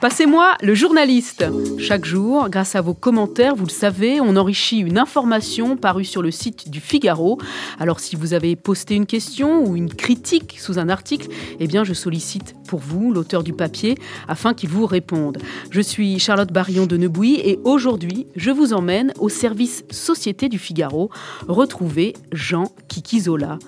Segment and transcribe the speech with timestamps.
[0.00, 1.44] Passez-moi le journaliste.
[1.78, 6.22] Chaque jour, grâce à vos commentaires, vous le savez, on enrichit une information parue sur
[6.22, 7.38] le site du Figaro.
[7.80, 11.28] Alors si vous avez posté une question ou une critique sous un article,
[11.58, 13.96] eh bien je sollicite pour vous l'auteur du papier
[14.28, 15.38] afin qu'il vous réponde.
[15.70, 20.58] Je suis Charlotte Barillon de Nebouy et aujourd'hui, je vous emmène au service Société du
[20.58, 21.10] Figaro
[21.48, 23.58] retrouver Jean Kikizola.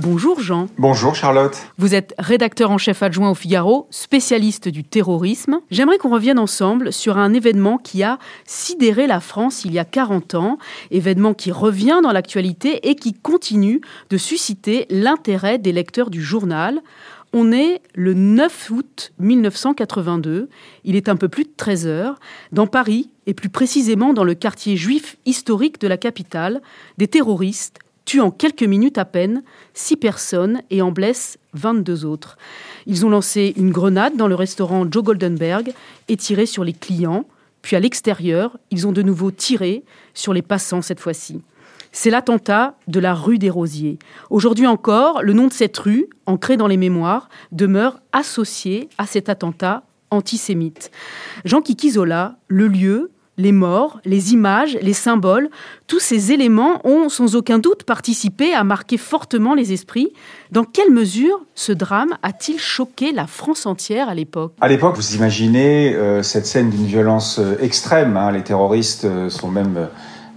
[0.00, 0.68] Bonjour Jean.
[0.78, 1.58] Bonjour Charlotte.
[1.76, 5.58] Vous êtes rédacteur en chef adjoint au Figaro, spécialiste du terrorisme.
[5.72, 9.84] J'aimerais qu'on revienne ensemble sur un événement qui a sidéré la France il y a
[9.84, 10.58] 40 ans,
[10.92, 16.80] événement qui revient dans l'actualité et qui continue de susciter l'intérêt des lecteurs du journal.
[17.32, 20.48] On est le 9 août 1982,
[20.84, 22.20] il est un peu plus de 13 heures,
[22.52, 26.62] dans Paris, et plus précisément dans le quartier juif historique de la capitale,
[26.98, 29.42] des terroristes tue en quelques minutes à peine
[29.74, 32.38] six personnes et en blesse 22 autres.
[32.86, 35.74] Ils ont lancé une grenade dans le restaurant Joe Goldenberg
[36.08, 37.26] et tiré sur les clients.
[37.60, 39.84] Puis à l'extérieur, ils ont de nouveau tiré
[40.14, 41.42] sur les passants cette fois-ci.
[41.92, 43.98] C'est l'attentat de la rue des Rosiers.
[44.30, 49.28] Aujourd'hui encore, le nom de cette rue, ancré dans les mémoires, demeure associé à cet
[49.28, 50.90] attentat antisémite.
[51.44, 55.48] Jean Kikizola, le lieu, les morts, les images, les symboles,
[55.86, 60.12] tous ces éléments ont sans aucun doute participé à marquer fortement les esprits.
[60.50, 64.52] Dans quelle mesure ce drame a-t-il choqué la France entière à l'époque?
[64.60, 68.16] À l'époque, vous imaginez euh, cette scène d'une violence euh, extrême.
[68.16, 68.32] Hein.
[68.32, 69.88] Les terroristes euh, sont même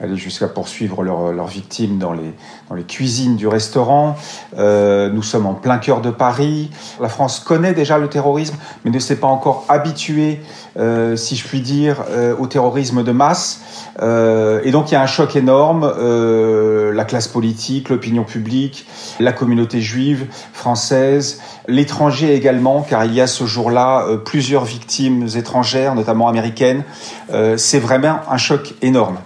[0.00, 2.34] aller jusqu'à poursuivre leurs victimes dans les,
[2.68, 4.16] dans les cuisines du restaurant.
[4.58, 6.70] Euh, nous sommes en plein cœur de Paris.
[7.00, 10.40] La France connaît déjà le terrorisme, mais ne s'est pas encore habituée,
[10.78, 13.60] euh, si je puis dire, euh, au terrorisme de masse.
[14.00, 15.92] Euh, et donc il y a un choc énorme.
[16.94, 18.86] La classe politique, l'opinion publique,
[19.20, 25.94] la communauté juive française, l'étranger également, car il y a ce jour-là plusieurs victimes étrangères,
[25.94, 26.84] notamment américaines.
[27.56, 29.16] C'est vraiment un choc énorme.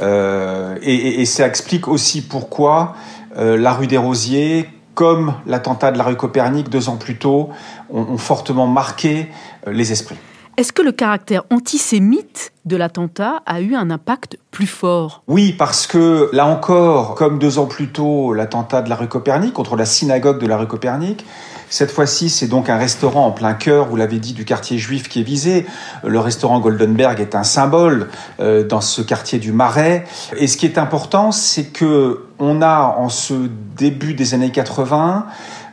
[0.00, 2.94] Euh, et, et, ça explique aussi pourquoi
[3.36, 7.50] euh, la rue des Rosiers, comme l'attentat de la rue Copernic deux ans plus tôt,
[7.90, 9.28] ont, ont fortement marqué
[9.66, 10.16] euh, les esprits.
[10.56, 15.22] Est-ce que le caractère antisémite de l'attentat a eu un impact plus fort?
[15.26, 19.54] Oui, parce que là encore, comme deux ans plus tôt, l'attentat de la rue Copernic
[19.54, 21.24] contre la synagogue de la rue Copernic,
[21.70, 25.08] cette fois-ci, c'est donc un restaurant en plein cœur, vous l'avez dit, du quartier juif
[25.08, 25.66] qui est visé.
[26.04, 28.08] Le restaurant Goldenberg est un symbole
[28.40, 30.04] euh, dans ce quartier du Marais.
[30.36, 35.26] Et ce qui est important, c'est que on a en ce début des années 80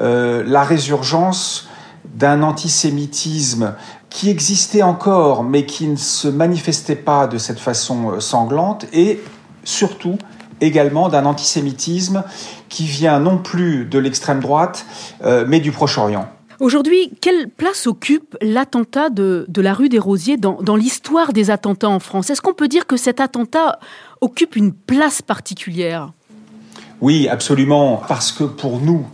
[0.00, 1.68] euh, la résurgence
[2.14, 3.74] d'un antisémitisme
[4.10, 9.20] qui existait encore, mais qui ne se manifestait pas de cette façon euh, sanglante, et
[9.64, 10.18] surtout
[10.60, 12.24] également d'un antisémitisme
[12.68, 14.86] qui vient non plus de l'extrême droite,
[15.24, 16.28] euh, mais du Proche-Orient.
[16.60, 21.50] Aujourd'hui, quelle place occupe l'attentat de, de, la rue des Rosiers dans, dans l'histoire des
[21.50, 22.28] attentats en France?
[22.28, 23.78] Est-ce qu'on peut dire que cet attentat
[24.20, 26.12] occupe une place particulière?
[27.00, 29.06] Oui, absolument, parce que pour nous,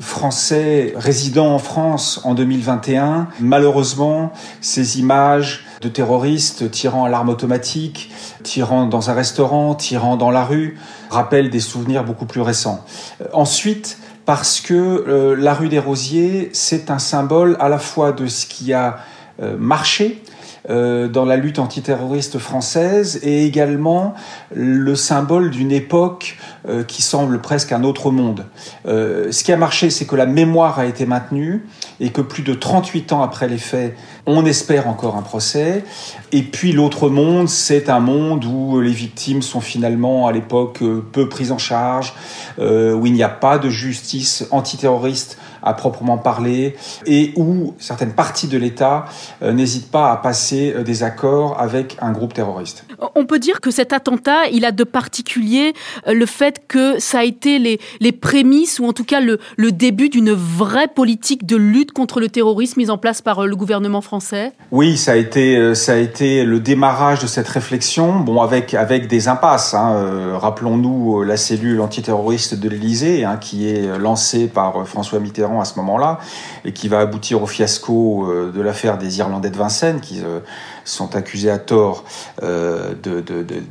[0.00, 8.10] Français résidant en France en 2021, malheureusement, ces images de terroristes tirant à l'arme automatique,
[8.42, 10.78] tirant dans un restaurant, tirant dans la rue,
[11.10, 12.84] rappellent des souvenirs beaucoup plus récents.
[13.32, 18.26] Ensuite, parce que euh, la rue des Rosiers, c'est un symbole à la fois de
[18.26, 18.98] ce qui a
[19.40, 20.31] euh, marché, euh,
[20.68, 24.14] dans la lutte antiterroriste française et également
[24.54, 26.36] le symbole d'une époque
[26.68, 28.46] euh, qui semble presque un autre monde.
[28.86, 31.66] Euh, ce qui a marché, c'est que la mémoire a été maintenue
[32.00, 35.84] et que plus de 38 ans après les faits, on espère encore un procès.
[36.32, 40.82] Et puis l'autre monde, c'est un monde où les victimes sont finalement à l'époque
[41.12, 42.14] peu prises en charge,
[42.58, 46.74] où il n'y a pas de justice antiterroriste à proprement parler,
[47.06, 49.06] et où certaines parties de l'État
[49.42, 52.84] euh, n'hésitent pas à passer euh, des accords avec un groupe terroriste.
[53.14, 55.72] On peut dire que cet attentat, il a de particulier
[56.06, 59.38] euh, le fait que ça a été les, les prémices, ou en tout cas le,
[59.56, 63.56] le début d'une vraie politique de lutte contre le terrorisme mise en place par le
[63.56, 64.52] gouvernement français?
[64.70, 69.08] Oui, ça a été, ça a été le démarrage de cette réflexion, bon, avec, avec
[69.08, 69.74] des impasses.
[69.74, 70.36] Hein.
[70.38, 75.76] Rappelons-nous la cellule antiterroriste de l'Élysée, hein, qui est lancée par François Mitterrand à ce
[75.78, 76.20] moment-là
[76.64, 80.40] et qui va aboutir au fiasco euh, de l'affaire des Irlandais de Vincennes euh,
[80.84, 82.04] sont accusés à tort
[82.42, 82.94] euh,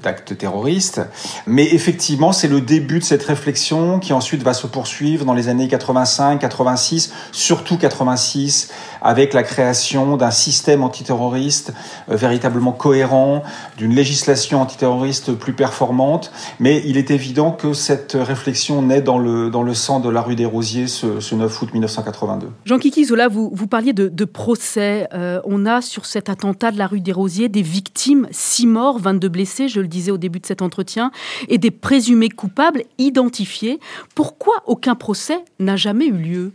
[0.02, 1.02] d'actes terroristes.
[1.48, 5.50] Mais effectivement, c'est le début de cette réflexion qui ensuite va se poursuivre dans les
[5.50, 8.70] années 85, 86, surtout 86,
[9.02, 11.74] avec la création d'un système antiterroriste
[12.10, 13.44] euh, véritablement cohérent,
[13.78, 16.32] d'une législation antiterroriste plus performante.
[16.60, 20.22] Mais il est évident que cette réflexion naît dans le, dans le sang de la
[20.22, 22.48] rue des Rosiers ce, ce 9 août 1982.
[22.66, 25.08] Jean Kiki Zola, vous, vous parliez de, de procès.
[25.14, 29.00] Euh, on a sur cet attentat de la rue des Rosiers des victimes, 6 morts,
[29.00, 31.12] 22 blessés, je le disais au début de cet entretien,
[31.48, 33.80] et des présumés coupables identifiés.
[34.16, 36.52] Pourquoi aucun procès n'a jamais eu lieu?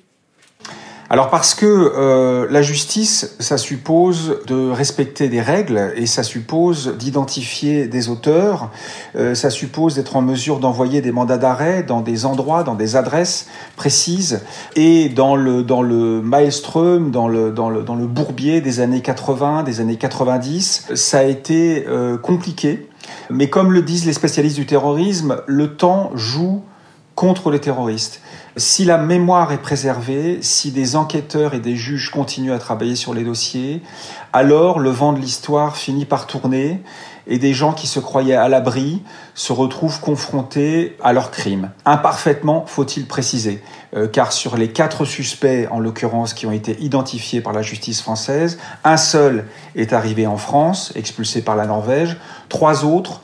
[1.08, 6.96] Alors parce que euh, la justice, ça suppose de respecter des règles et ça suppose
[6.98, 8.70] d'identifier des auteurs,
[9.14, 12.96] euh, ça suppose d'être en mesure d'envoyer des mandats d'arrêt dans des endroits, dans des
[12.96, 14.40] adresses précises
[14.74, 19.02] et dans le dans le maelstrom, dans le dans le dans le bourbier des années
[19.02, 22.88] 80, des années 90, ça a été euh, compliqué.
[23.30, 26.62] Mais comme le disent les spécialistes du terrorisme, le temps joue
[27.16, 28.20] contre les terroristes.
[28.58, 33.14] Si la mémoire est préservée, si des enquêteurs et des juges continuent à travailler sur
[33.14, 33.82] les dossiers,
[34.32, 36.82] alors le vent de l'histoire finit par tourner
[37.26, 39.02] et des gens qui se croyaient à l'abri
[39.34, 41.70] se retrouvent confrontés à leurs crimes.
[41.84, 43.62] Imparfaitement, faut-il préciser,
[43.96, 48.00] euh, car sur les quatre suspects, en l'occurrence, qui ont été identifiés par la justice
[48.00, 52.16] française, un seul est arrivé en France, expulsé par la Norvège,
[52.48, 53.22] trois autres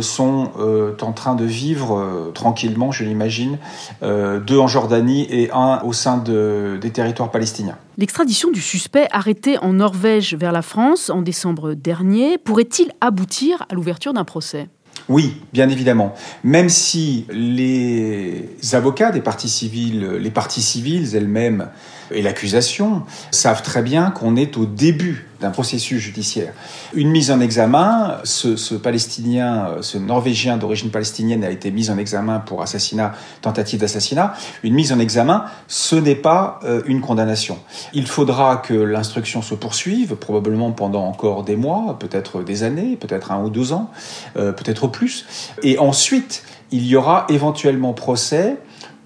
[0.00, 3.58] sont euh, en train de vivre euh, tranquillement, je l'imagine,
[4.02, 7.78] deux en Jordanie et un au sein de, des territoires palestiniens.
[7.98, 13.74] L'extradition du suspect arrêté en Norvège vers la France en décembre dernier pourrait-il aboutir à
[13.74, 14.68] l'ouverture d'un procès?
[15.08, 16.14] Oui, bien évidemment.
[16.44, 21.68] Même si les avocats des parties civiles, les parties civiles elles-mêmes
[22.14, 26.54] et l'accusation savent très bien qu'on est au début d'un processus judiciaire.
[26.94, 32.38] Une mise en examen, ce, Palestinien, ce Norvégien d'origine palestinienne a été mis en examen
[32.38, 33.12] pour assassinat,
[33.42, 34.34] tentative d'assassinat.
[34.62, 37.58] Une mise en examen, ce n'est pas euh, une condamnation.
[37.92, 43.32] Il faudra que l'instruction se poursuive, probablement pendant encore des mois, peut-être des années, peut-être
[43.32, 43.90] un ou deux ans,
[44.36, 45.26] euh, peut-être plus.
[45.64, 48.58] Et ensuite, il y aura éventuellement procès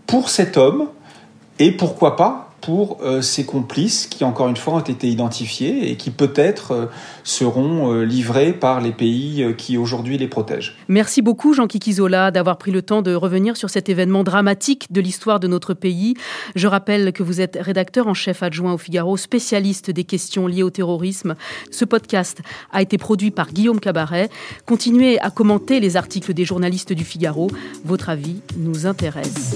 [0.06, 0.88] pour cet homme
[1.58, 5.94] et pourquoi pas pour euh, ces complices qui, encore une fois, ont été identifiés et
[5.94, 6.86] qui peut-être euh,
[7.22, 10.74] seront euh, livrés par les pays qui aujourd'hui les protègent.
[10.88, 15.00] Merci beaucoup, Jean Kikizola, d'avoir pris le temps de revenir sur cet événement dramatique de
[15.00, 16.14] l'histoire de notre pays.
[16.56, 20.64] Je rappelle que vous êtes rédacteur en chef adjoint au Figaro, spécialiste des questions liées
[20.64, 21.36] au terrorisme.
[21.70, 22.42] Ce podcast
[22.72, 24.28] a été produit par Guillaume Cabaret.
[24.64, 27.48] Continuez à commenter les articles des journalistes du Figaro.
[27.84, 29.54] Votre avis nous intéresse.